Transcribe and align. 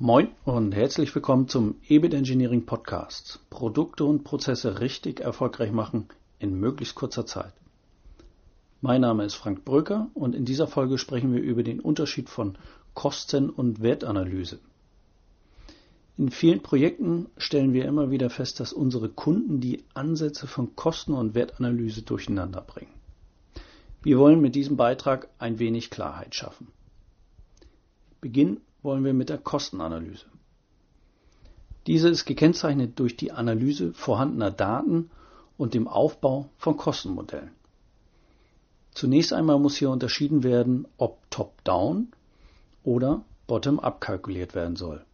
Moin 0.00 0.28
und 0.44 0.76
herzlich 0.76 1.12
willkommen 1.12 1.48
zum 1.48 1.74
EBIT 1.88 2.14
Engineering 2.14 2.64
Podcast. 2.64 3.40
Produkte 3.50 4.04
und 4.04 4.22
Prozesse 4.22 4.78
richtig 4.78 5.18
erfolgreich 5.18 5.72
machen 5.72 6.06
in 6.38 6.54
möglichst 6.54 6.94
kurzer 6.94 7.26
Zeit. 7.26 7.52
Mein 8.80 9.00
Name 9.00 9.24
ist 9.24 9.34
Frank 9.34 9.64
Bröker 9.64 10.08
und 10.14 10.36
in 10.36 10.44
dieser 10.44 10.68
Folge 10.68 10.98
sprechen 10.98 11.34
wir 11.34 11.42
über 11.42 11.64
den 11.64 11.80
Unterschied 11.80 12.28
von 12.28 12.56
Kosten- 12.94 13.50
und 13.50 13.82
Wertanalyse. 13.82 14.60
In 16.16 16.30
vielen 16.30 16.62
Projekten 16.62 17.26
stellen 17.36 17.72
wir 17.72 17.84
immer 17.84 18.12
wieder 18.12 18.30
fest, 18.30 18.60
dass 18.60 18.72
unsere 18.72 19.08
Kunden 19.08 19.60
die 19.60 19.82
Ansätze 19.94 20.46
von 20.46 20.76
Kosten- 20.76 21.14
und 21.14 21.34
Wertanalyse 21.34 22.02
durcheinander 22.02 22.60
bringen. 22.60 22.94
Wir 24.04 24.16
wollen 24.20 24.40
mit 24.40 24.54
diesem 24.54 24.76
Beitrag 24.76 25.28
ein 25.40 25.58
wenig 25.58 25.90
Klarheit 25.90 26.36
schaffen. 26.36 26.68
Beginnen 28.20 28.60
wollen 28.82 29.04
wir 29.04 29.14
mit 29.14 29.28
der 29.28 29.38
Kostenanalyse. 29.38 30.26
Diese 31.86 32.08
ist 32.08 32.26
gekennzeichnet 32.26 32.98
durch 32.98 33.16
die 33.16 33.32
Analyse 33.32 33.94
vorhandener 33.94 34.50
Daten 34.50 35.10
und 35.56 35.74
dem 35.74 35.88
Aufbau 35.88 36.50
von 36.58 36.76
Kostenmodellen. 36.76 37.50
Zunächst 38.92 39.32
einmal 39.32 39.58
muss 39.58 39.76
hier 39.76 39.90
unterschieden 39.90 40.42
werden, 40.42 40.86
ob 40.96 41.18
top-down 41.30 42.08
oder 42.82 43.24
bottom-up 43.46 44.00
kalkuliert 44.00 44.54
werden 44.54 44.76
soll. 44.76 45.04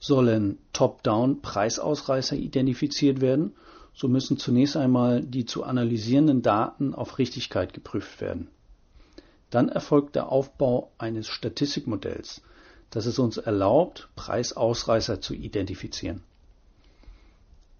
Sollen 0.00 0.58
top-down 0.72 1.40
Preisausreißer 1.42 2.36
identifiziert 2.36 3.20
werden, 3.20 3.54
so 3.94 4.06
müssen 4.06 4.38
zunächst 4.38 4.76
einmal 4.76 5.22
die 5.22 5.44
zu 5.44 5.64
analysierenden 5.64 6.42
Daten 6.42 6.94
auf 6.94 7.18
Richtigkeit 7.18 7.72
geprüft 7.72 8.20
werden. 8.20 8.48
Dann 9.50 9.68
erfolgt 9.68 10.14
der 10.16 10.30
Aufbau 10.30 10.92
eines 10.98 11.28
Statistikmodells, 11.28 12.42
das 12.90 13.06
es 13.06 13.18
uns 13.18 13.36
erlaubt, 13.36 14.08
Preisausreißer 14.16 15.20
zu 15.20 15.34
identifizieren. 15.34 16.22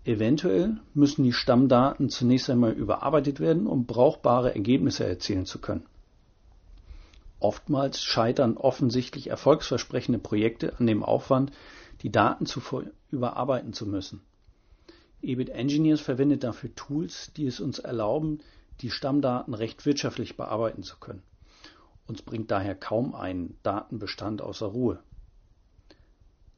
Eventuell 0.04 0.78
müssen 0.94 1.24
die 1.24 1.32
Stammdaten 1.32 2.08
zunächst 2.08 2.48
einmal 2.48 2.72
überarbeitet 2.72 3.40
werden, 3.40 3.66
um 3.66 3.84
brauchbare 3.84 4.54
Ergebnisse 4.54 5.06
erzielen 5.06 5.44
zu 5.44 5.58
können. 5.58 5.84
Oftmals 7.40 8.02
scheitern 8.02 8.56
offensichtlich 8.56 9.28
erfolgsversprechende 9.28 10.18
Projekte 10.18 10.78
an 10.78 10.86
dem 10.86 11.02
Aufwand, 11.02 11.52
die 12.02 12.10
Daten 12.10 12.46
zuvor 12.46 12.84
überarbeiten 13.10 13.72
zu 13.72 13.86
müssen. 13.86 14.22
EBIT 15.20 15.50
Engineers 15.50 16.00
verwendet 16.00 16.42
dafür 16.42 16.74
Tools, 16.74 17.32
die 17.36 17.46
es 17.46 17.60
uns 17.60 17.78
erlauben, 17.78 18.40
die 18.80 18.90
Stammdaten 18.90 19.54
recht 19.54 19.84
wirtschaftlich 19.84 20.36
bearbeiten 20.36 20.82
zu 20.82 20.96
können. 20.98 21.22
Uns 22.08 22.22
bringt 22.22 22.50
daher 22.50 22.74
kaum 22.74 23.14
ein 23.14 23.56
Datenbestand 23.62 24.40
außer 24.40 24.66
Ruhe. 24.66 24.98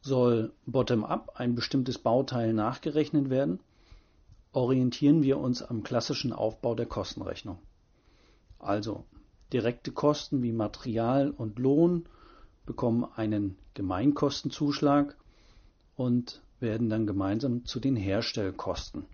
Soll 0.00 0.52
bottom-up 0.64 1.32
ein 1.34 1.56
bestimmtes 1.56 1.98
Bauteil 1.98 2.54
nachgerechnet 2.54 3.28
werden, 3.30 3.58
orientieren 4.52 5.22
wir 5.22 5.38
uns 5.38 5.62
am 5.62 5.82
klassischen 5.82 6.32
Aufbau 6.32 6.76
der 6.76 6.86
Kostenrechnung. 6.86 7.58
Also 8.60 9.04
direkte 9.52 9.90
Kosten 9.90 10.42
wie 10.42 10.52
Material 10.52 11.30
und 11.30 11.58
Lohn 11.58 12.06
bekommen 12.64 13.04
einen 13.16 13.58
Gemeinkostenzuschlag 13.74 15.16
und 15.96 16.42
werden 16.60 16.88
dann 16.88 17.06
gemeinsam 17.06 17.64
zu 17.64 17.80
den 17.80 17.96
Herstellkosten. 17.96 19.04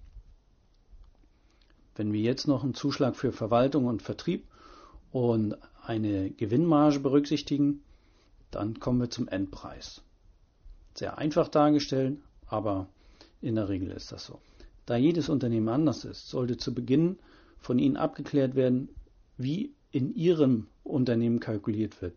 Wenn 1.95 2.13
wir 2.13 2.21
jetzt 2.21 2.47
noch 2.47 2.63
einen 2.63 2.75
Zuschlag 2.75 3.17
für 3.17 3.33
Verwaltung 3.33 3.87
und 3.87 4.03
Vertrieb 4.03 4.47
und 5.13 5.57
eine 5.89 6.31
Gewinnmarge 6.31 7.01
berücksichtigen, 7.01 7.83
dann 8.51 8.81
kommen 8.81 9.01
wir 9.01 9.11
zum 9.11 9.29
Endpreis. 9.29 10.03
Sehr 10.95 11.19
einfach 11.19 11.49
dargestellt, 11.49 12.19
aber 12.47 12.89
in 13.41 13.55
der 13.55 13.69
Regel 13.69 13.91
ist 13.91 14.13
das 14.13 14.25
so. 14.25 14.41
Da 14.87 14.97
jedes 14.97 15.29
Unternehmen 15.29 15.69
anders 15.69 16.05
ist, 16.05 16.29
sollte 16.29 16.57
zu 16.57 16.75
Beginn 16.75 17.19
von 17.59 17.79
Ihnen 17.79 17.97
abgeklärt 17.97 18.55
werden, 18.55 18.89
wie 19.37 19.73
in 19.91 20.15
Ihrem 20.15 20.69
Unternehmen 20.85 21.41
kalkuliert 21.41 22.01
wird 22.03 22.17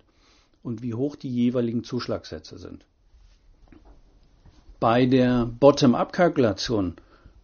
und 0.64 0.82
wie 0.82 0.94
hoch 0.94 1.16
die 1.16 1.30
jeweiligen 1.30 1.84
Zuschlagssätze 1.84 2.58
sind. 2.58 2.86
Bei 4.80 5.06
der 5.06 5.46
Bottom-up-Kalkulation 5.46 6.96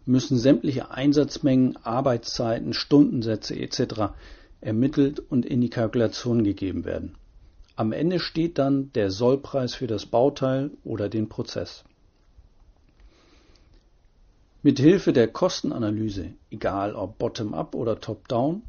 müssen 0.05 0.37
sämtliche 0.37 0.91
Einsatzmengen, 0.91 1.77
Arbeitszeiten, 1.83 2.73
Stundensätze 2.73 3.55
etc 3.59 4.13
ermittelt 4.65 5.19
und 5.19 5.45
in 5.45 5.61
die 5.61 5.69
Kalkulation 5.69 6.43
gegeben 6.43 6.85
werden. 6.85 7.15
Am 7.75 7.91
Ende 7.91 8.19
steht 8.19 8.57
dann 8.57 8.91
der 8.93 9.11
Sollpreis 9.11 9.75
für 9.75 9.87
das 9.87 10.05
Bauteil 10.05 10.71
oder 10.83 11.09
den 11.09 11.29
Prozess. 11.29 11.83
Mit 14.63 14.79
Hilfe 14.79 15.13
der 15.13 15.27
Kostenanalyse, 15.27 16.33
egal 16.49 16.95
ob 16.95 17.19
bottom-up 17.19 17.75
oder 17.75 17.99
top-down, 17.99 18.63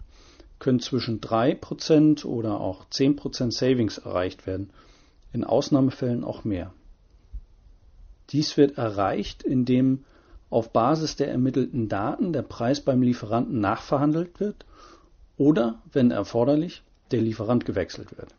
können 0.59 0.81
zwischen 0.81 1.21
3% 1.21 2.27
oder 2.27 2.61
auch 2.61 2.87
10% 2.91 3.51
Savings 3.51 3.99
erreicht 3.99 4.47
werden, 4.47 4.71
in 5.33 5.45
Ausnahmefällen 5.45 6.25
auch 6.25 6.45
mehr. 6.45 6.73
Dies 8.31 8.57
wird 8.57 8.77
erreicht, 8.77 9.43
indem 9.43 10.05
auf 10.51 10.73
Basis 10.73 11.17
der 11.17 11.31
ermittelten 11.31 11.89
Daten 11.89 12.33
der 12.33 12.43
Preis 12.43 12.81
beim 12.81 13.03
Lieferanten 13.03 13.61
nachverhandelt 13.61 14.41
wird 14.41 14.67
oder, 15.39 15.83
wenn 15.93 16.11
erforderlich, 16.11 16.83
der 17.11 17.21
Lieferant 17.21 17.65
gewechselt 17.65 18.17
wird. 18.17 18.35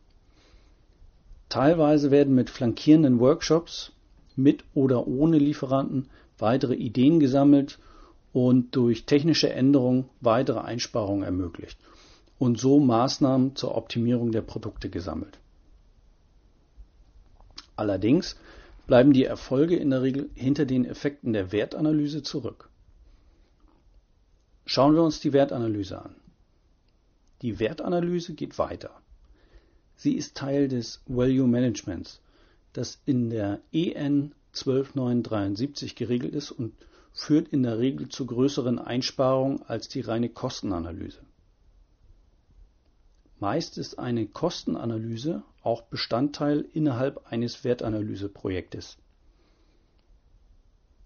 Teilweise 1.50 2.12
werden 2.12 2.36
mit 2.36 2.50
flankierenden 2.50 3.20
Workshops 3.20 3.92
mit 4.36 4.64
oder 4.74 5.08
ohne 5.08 5.38
Lieferanten 5.38 6.10
weitere 6.38 6.76
Ideen 6.76 7.20
gesammelt 7.20 7.80
und 8.34 8.76
durch 8.76 9.06
technische 9.06 9.52
Änderungen 9.52 10.10
weitere 10.22 10.60
Einsparungen 10.60 11.24
ermöglicht 11.24 11.80
und 12.38 12.60
so 12.60 12.80
Maßnahmen 12.80 13.56
zur 13.56 13.76
Optimierung 13.76 14.32
der 14.32 14.42
Produkte 14.42 14.90
gesammelt. 14.90 15.40
Allerdings 17.76 18.36
bleiben 18.86 19.14
die 19.14 19.26
Erfolge 19.26 19.76
in 19.76 19.90
der 19.90 20.02
Regel 20.02 20.30
hinter 20.36 20.66
den 20.66 20.86
Effekten 20.86 21.34
der 21.34 21.52
Wertanalyse 21.52 22.24
zurück. 22.24 22.70
Schauen 24.66 24.96
wir 24.96 25.04
uns 25.04 25.20
die 25.20 25.34
Wertanalyse 25.34 26.02
an. 26.02 26.16
Die 27.42 27.60
Wertanalyse 27.60 28.34
geht 28.34 28.58
weiter. 28.58 28.92
Sie 29.96 30.14
ist 30.14 30.36
Teil 30.36 30.68
des 30.68 31.02
Value 31.08 31.48
Managements, 31.48 32.22
das 32.74 33.02
in 33.06 33.30
der 33.30 33.62
EN 33.72 34.34
12973 34.54 35.96
geregelt 35.96 36.34
ist 36.34 36.52
und 36.52 36.74
führt 37.14 37.48
in 37.50 37.64
der 37.64 37.80
Regel 37.80 38.10
zu 38.10 38.26
größeren 38.26 38.80
Einsparungen 38.80 39.62
als 39.64 39.88
die 39.88 40.02
reine 40.02 40.30
Kostenanalyse. 40.30 41.22
Meist 43.40 43.78
ist 43.78 44.00
eine 44.00 44.26
Kostenanalyse 44.26 45.44
auch 45.62 45.84
Bestandteil 45.84 46.66
innerhalb 46.74 47.28
eines 47.28 47.64
Wertanalyseprojektes. 47.64 48.98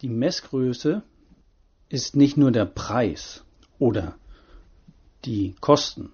Die 0.02 0.10
Messgröße 0.10 1.04
ist 1.90 2.16
nicht 2.16 2.38
nur 2.38 2.52
der 2.52 2.66
Preis 2.66 3.44
oder 3.80 4.16
die 5.26 5.56
Kosten, 5.60 6.12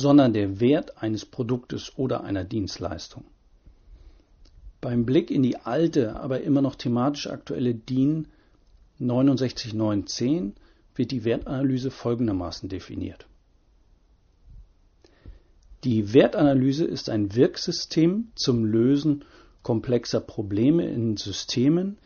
sondern 0.00 0.32
der 0.32 0.60
Wert 0.60 1.02
eines 1.02 1.24
Produktes 1.26 1.92
oder 1.96 2.24
einer 2.24 2.44
Dienstleistung. 2.44 3.24
Beim 4.80 5.04
Blick 5.04 5.30
in 5.30 5.42
die 5.42 5.58
alte, 5.58 6.16
aber 6.16 6.40
immer 6.40 6.62
noch 6.62 6.74
thematisch 6.74 7.26
aktuelle 7.26 7.74
DIN 7.74 8.28
69910 8.98 10.54
wird 10.94 11.10
die 11.10 11.24
Wertanalyse 11.24 11.90
folgendermaßen 11.90 12.68
definiert. 12.68 13.26
Die 15.84 16.12
Wertanalyse 16.12 16.84
ist 16.84 17.08
ein 17.08 17.34
Wirksystem 17.34 18.32
zum 18.34 18.64
Lösen 18.64 19.24
komplexer 19.62 20.20
Probleme 20.20 20.86
in 20.86 21.16
Systemen, 21.16 21.98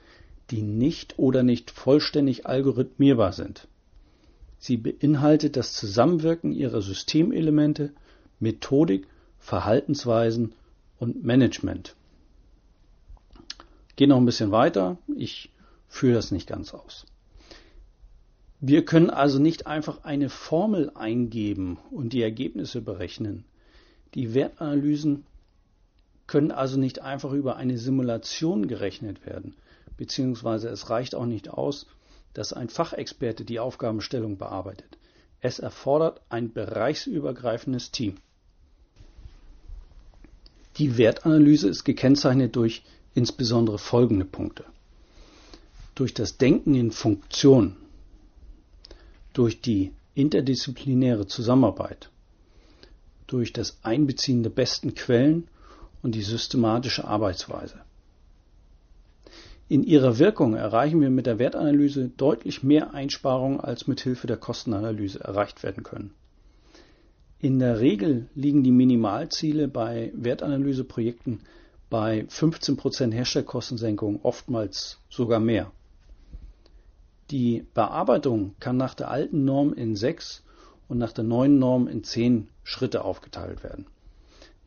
die 0.51 0.63
nicht 0.63 1.19
oder 1.19 1.43
nicht 1.43 1.71
vollständig 1.71 2.47
algorithmierbar 2.47 3.33
sind. 3.33 3.67
Sie 4.67 4.79
beinhaltet 4.79 5.59
das 5.59 5.75
Zusammenwirken 5.75 6.51
ihrer 6.51 6.81
Systemelemente, 6.81 7.93
Methodik, 8.41 9.07
Verhaltensweisen 9.39 10.55
und 10.99 11.23
Management. 11.23 11.95
Gehe 13.97 14.09
noch 14.09 14.17
ein 14.17 14.25
bisschen 14.25 14.53
weiter. 14.53 14.97
Ich 15.15 15.51
führe 15.87 16.15
das 16.15 16.31
nicht 16.31 16.47
ganz 16.47 16.73
aus. 16.73 17.05
Wir 18.59 18.87
können 18.87 19.11
also 19.11 19.39
nicht 19.39 19.67
einfach 19.67 20.03
eine 20.05 20.31
Formel 20.31 20.91
eingeben 20.95 21.77
und 21.91 22.15
die 22.15 22.23
Ergebnisse 22.23 22.81
berechnen. 22.81 23.45
Die 24.15 24.33
Wertanalysen 24.33 25.27
können 26.27 26.53
also 26.53 26.81
nicht 26.81 27.03
einfach 27.03 27.33
über 27.33 27.57
eine 27.57 27.77
Simulation 27.77 28.67
gerechnet 28.67 29.27
werden, 29.27 29.57
beziehungsweise 29.99 30.71
es 30.71 30.89
reicht 30.89 31.15
auch 31.15 31.27
nicht 31.27 31.51
aus, 31.51 31.87
dass 32.35 32.53
ein 32.53 32.69
Fachexperte 32.69 33.45
die 33.45 33.61
Aufgabenstellung 33.61 34.37
bearbeitet. 34.37 34.99
Es 35.41 35.59
erfordert 35.59 36.21
ein 36.29 36.53
bereichsübergreifendes 36.53 37.91
Team. 37.91 38.17
Die 40.77 40.99
Wertanalyse 40.99 41.69
ist 41.69 41.85
gekennzeichnet 41.85 42.57
durch 42.57 42.83
insbesondere 43.15 43.79
folgende 43.79 44.25
Punkte. 44.25 44.65
Durch 45.95 46.13
das 46.13 46.37
Denken 46.37 46.75
in 46.75 46.91
Funktion, 46.91 47.77
durch 49.33 49.61
die 49.61 49.93
interdisziplinäre 50.15 51.27
Zusammenarbeit, 51.29 52.11
durch 53.29 53.53
das 53.53 53.79
Einbeziehen 53.83 54.43
der 54.43 54.51
besten 54.51 54.95
Quellen 54.95 55.49
und 56.03 56.15
die 56.17 56.23
systematische 56.23 57.05
Arbeitsweise. 57.05 57.81
In 59.67 59.83
ihrer 59.83 60.19
Wirkung 60.19 60.55
erreichen 60.55 61.01
wir 61.01 61.09
mit 61.09 61.25
der 61.25 61.39
Wertanalyse 61.39 62.11
deutlich 62.11 62.63
mehr 62.63 62.93
Einsparungen, 62.93 63.61
als 63.61 63.87
mit 63.87 64.01
Hilfe 64.03 64.27
der 64.27 64.37
Kostenanalyse 64.37 65.21
erreicht 65.21 65.63
werden 65.63 65.83
können. 65.83 66.13
In 67.39 67.59
der 67.59 67.81
Regel 67.81 68.29
liegen 68.35 68.63
die 68.63 68.73
Minimalziele 68.73 69.69
bei 69.69 70.13
Wertanalyseprojekten 70.15 71.41
bei 71.89 72.27
15% 72.29 73.13
Herstellkostensenkung, 73.13 74.21
oftmals 74.23 74.99
sogar 75.09 75.41
mehr. 75.41 75.73
Die 77.31 77.67
Bearbeitung 77.73 78.55
kann 78.61 78.77
nach 78.77 78.95
der 78.95 79.11
alten 79.11 79.45
Norm 79.45 79.73
in 79.73 79.97
sechs 79.97 80.43
und 80.89 80.99
nach 80.99 81.13
der 81.13 81.25
neuen 81.25 81.59
Norm 81.59 81.89
in 81.89 82.05
zehn 82.05 82.49
Schritte 82.65 83.05
aufgeteilt 83.05 83.63
werden. 83.63 83.87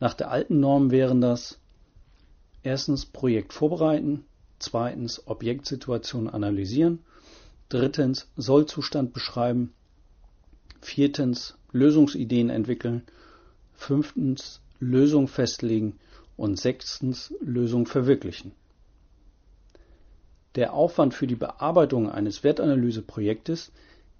Nach 0.00 0.14
der 0.14 0.30
alten 0.30 0.58
Norm 0.58 0.90
wären 0.90 1.20
das 1.20 1.60
erstens 2.62 3.06
Projekt 3.06 3.52
vorbereiten, 3.52 4.24
zweitens 4.58 5.26
Objektsituation 5.26 6.28
analysieren, 6.28 7.00
drittens 7.68 8.28
Sollzustand 8.36 9.12
beschreiben, 9.12 9.72
viertens 10.80 11.56
Lösungsideen 11.72 12.50
entwickeln, 12.50 13.02
fünftens 13.74 14.60
Lösung 14.80 15.28
festlegen 15.28 15.98
und 16.36 16.58
sechstens 16.58 17.34
Lösung 17.40 17.86
verwirklichen. 17.86 18.52
Der 20.54 20.72
Aufwand 20.72 21.14
für 21.14 21.26
die 21.26 21.36
Bearbeitung 21.36 22.10
eines 22.10 22.42
Wertanalyseprojektes 22.42 23.70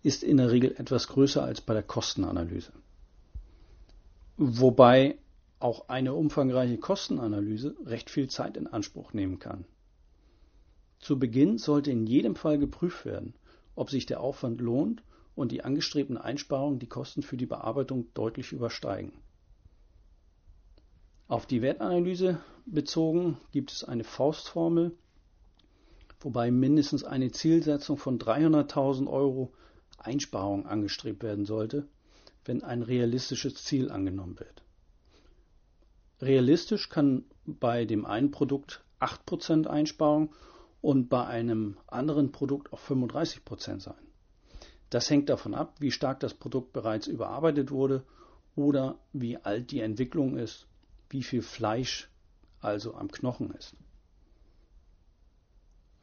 ist 0.03 0.23
in 0.23 0.37
der 0.37 0.51
Regel 0.51 0.75
etwas 0.77 1.09
größer 1.09 1.43
als 1.43 1.61
bei 1.61 1.75
der 1.75 1.83
Kostenanalyse. 1.83 2.73
Wobei 4.37 5.19
auch 5.59 5.89
eine 5.89 6.15
umfangreiche 6.15 6.79
Kostenanalyse 6.79 7.75
recht 7.85 8.11
viel 8.11 8.29
Zeit 8.29 8.57
in 8.57 8.69
Anspruch 8.69 9.13
nehmen 9.13 9.39
kann. 9.41 9.65
Zu 11.01 11.19
Beginn 11.19 11.59
sollte 11.59 11.91
in 11.91 12.07
jedem 12.07 12.35
Fall 12.35 12.59
geprüft 12.59 13.05
werden, 13.05 13.35
ob 13.75 13.91
sich 13.91 14.07
der 14.07 14.21
Aufwand 14.21 14.61
lohnt 14.61 15.03
und 15.35 15.53
die 15.53 15.63
angestrebten 15.63 16.17
Einsparungen 16.17 16.81
die 16.81 16.89
Kosten 16.89 17.23
für 17.23 17.37
die 17.37 17.47
Bearbeitung 17.47 18.13
deutlich 18.15 18.53
übersteigen. 18.53 19.13
Auf 21.29 21.47
die 21.47 21.63
Wertanalyse 21.63 22.41
bezogen 22.67 23.37
gibt 23.53 23.71
es 23.71 23.85
eine 23.85 24.03
Faustformel, 24.03 24.97
wobei 26.21 26.51
mindestens 26.51 27.05
eine 27.05 27.31
Zielsetzung 27.31 27.99
von 27.99 28.19
300.000 28.19 29.07
Euro 29.07 29.53
Einsparung 29.99 30.67
angestrebt 30.67 31.23
werden 31.23 31.45
sollte, 31.45 31.87
wenn 32.45 32.63
ein 32.63 32.83
realistisches 32.83 33.63
Ziel 33.63 33.91
angenommen 33.91 34.39
wird. 34.39 34.63
Realistisch 36.21 36.89
kann 36.89 37.25
bei 37.45 37.85
dem 37.85 38.07
einen 38.07 38.31
Produkt 38.31 38.83
8% 39.01 39.67
Einsparung 39.67 40.35
und 40.81 41.09
bei 41.09 41.27
einem 41.27 41.77
anderen 41.87 42.33
Produkt 42.33 42.73
auch 42.73 42.79
35 42.79 43.45
Prozent 43.45 43.83
sein. 43.83 43.95
Das 44.91 45.11
hängt 45.11 45.29
davon 45.29 45.55
ab, 45.55 45.77
wie 45.81 45.91
stark 45.91 46.21
das 46.21 46.35
Produkt 46.35 46.73
bereits 46.73 47.07
überarbeitet 47.07 47.71
wurde 47.71 48.05
oder 48.57 48.99
wie 49.13 49.37
alt 49.37 49.71
die 49.71 49.81
Entwicklung 49.81 50.37
ist, 50.37 50.67
wie 51.11 51.23
viel 51.23 51.43
Fleisch 51.43 52.09
also 52.61 52.95
am 52.95 53.11
Knochen 53.11 53.53
ist. 53.53 53.75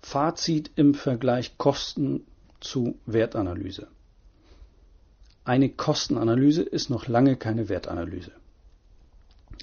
Fazit 0.02 0.72
im 0.76 0.94
Vergleich 0.94 1.58
Kosten 1.58 2.26
zu 2.60 3.00
Wertanalyse. 3.06 3.88
Eine 5.44 5.70
Kostenanalyse 5.70 6.64
ist 6.64 6.90
noch 6.90 7.08
lange 7.08 7.38
keine 7.38 7.70
Wertanalyse. 7.70 8.32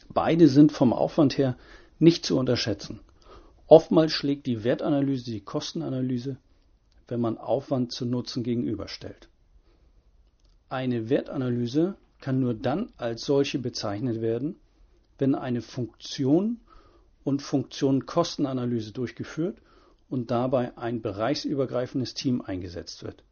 Beide 0.09 0.49
sind 0.49 0.73
vom 0.73 0.93
Aufwand 0.93 1.39
her 1.39 1.57
nicht 1.99 2.27
zu 2.27 2.39
unterschätzen. 2.39 3.01
Oftmals 3.73 4.13
schlägt 4.13 4.45
die 4.45 4.65
Wertanalyse 4.65 5.25
die 5.31 5.41
Kostenanalyse, 5.41 6.37
wenn 7.09 7.23
man 7.23 7.39
Aufwand 7.39 7.91
zu 7.91 8.05
Nutzen 8.05 8.43
gegenüberstellt. 8.43 9.31
Eine 10.69 11.09
Wertanalyse 11.09 11.97
kann 12.21 12.39
nur 12.39 12.53
dann 12.53 12.93
als 12.99 13.25
solche 13.25 13.59
bezeichnet 13.59 14.21
werden, 14.21 14.57
wenn 15.17 15.35
eine 15.35 15.63
Funktion 15.63 16.61
und 17.25 17.41
Funktion-Kostenanalyse 17.41 18.93
durchgeführt 18.93 19.57
und 20.11 20.31
dabei 20.31 20.77
ein 20.77 21.01
bereichsübergreifendes 21.01 22.13
Team 22.13 22.43
eingesetzt 22.43 23.03
wird. 23.03 23.25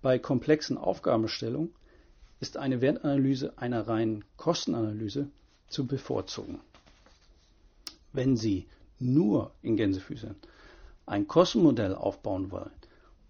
Bei 0.00 0.18
komplexen 0.18 0.78
Aufgabenstellungen 0.78 1.72
ist 2.40 2.56
eine 2.56 2.80
Wertanalyse 2.80 3.56
einer 3.56 3.86
reinen 3.86 4.24
Kostenanalyse 4.36 5.30
zu 5.68 5.86
bevorzugen. 5.86 6.58
Wenn 8.12 8.36
Sie 8.36 8.66
nur 8.98 9.52
in 9.62 9.76
Gänsefüßern 9.76 10.36
ein 11.06 11.26
Kostenmodell 11.26 11.94
aufbauen 11.94 12.50
wollen, 12.50 12.70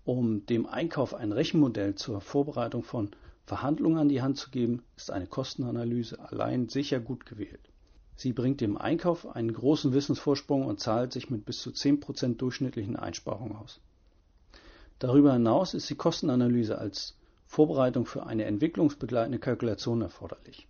um 0.04 0.44
dem 0.46 0.66
Einkauf 0.66 1.14
ein 1.14 1.32
Rechenmodell 1.32 1.94
zur 1.94 2.20
Vorbereitung 2.20 2.82
von 2.82 3.10
Verhandlungen 3.46 3.98
an 3.98 4.08
die 4.08 4.22
Hand 4.22 4.38
zu 4.38 4.50
geben, 4.50 4.82
ist 4.96 5.10
eine 5.10 5.26
Kostenanalyse 5.26 6.18
allein 6.18 6.68
sicher 6.68 7.00
gut 7.00 7.26
gewählt. 7.26 7.60
Sie 8.16 8.32
bringt 8.32 8.60
dem 8.60 8.76
Einkauf 8.76 9.26
einen 9.26 9.52
großen 9.52 9.92
Wissensvorsprung 9.92 10.66
und 10.66 10.80
zahlt 10.80 11.12
sich 11.12 11.30
mit 11.30 11.44
bis 11.44 11.60
zu 11.60 11.70
10% 11.70 12.36
durchschnittlichen 12.36 12.96
Einsparungen 12.96 13.56
aus. 13.56 13.80
Darüber 14.98 15.32
hinaus 15.32 15.74
ist 15.74 15.88
die 15.90 15.96
Kostenanalyse 15.96 16.78
als 16.78 17.16
Vorbereitung 17.46 18.06
für 18.06 18.26
eine 18.26 18.44
entwicklungsbegleitende 18.44 19.38
Kalkulation 19.38 20.02
erforderlich. 20.02 20.66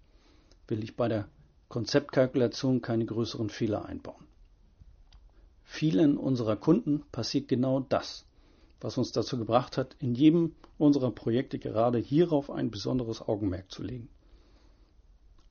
Will 0.69 0.83
ich 0.83 0.97
bei 0.97 1.09
der 1.09 1.29
Konzeptkalkulation 1.73 2.83
keine 2.83 3.07
größeren 3.07 3.49
Fehler 3.49 3.87
einbauen. 3.87 4.27
Vielen 5.65 6.19
unserer 6.19 6.55
Kunden 6.55 7.03
passiert 7.13 7.49
genau 7.49 7.81
das, 7.81 8.27
was 8.83 8.99
uns 8.99 9.13
dazu 9.13 9.39
gebracht 9.39 9.79
hat, 9.79 9.97
in 9.99 10.15
jedem 10.15 10.55
unserer 10.77 11.11
Projekte 11.11 11.59
gerade 11.59 11.97
hierauf 11.97 12.51
ein 12.51 12.71
besonderes 12.71 13.23
Augenmerk 13.23 13.73
zu 13.73 13.83
legen. 13.83 14.11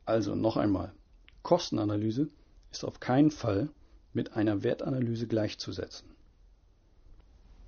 Also 0.06 0.36
noch 0.36 0.58
einmal, 0.58 0.94
Kostenanalyse 1.42 2.30
ist 2.72 2.86
auf 2.86 3.00
keinen 3.00 3.32
Fall 3.32 3.70
mit 4.14 4.34
einer 4.34 4.62
Wertanalyse 4.62 5.26
gleichzusetzen. 5.26 6.08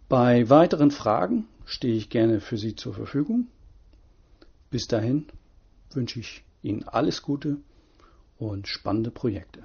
Bei 0.10 0.48
weiteren 0.52 0.92
Fragen 0.92 1.48
stehe 1.66 1.96
ich 1.96 2.12
gerne 2.12 2.40
für 2.40 2.60
Sie 2.60 2.76
zur 2.76 2.94
Verfügung. 2.94 3.48
Bis 4.70 4.86
dahin 4.88 5.26
wünsche 5.90 6.20
ich 6.20 6.44
Ihnen 6.62 6.84
alles 6.84 7.24
Gute 7.24 7.58
und 8.38 8.68
spannende 8.68 9.12
Projekte. 9.12 9.64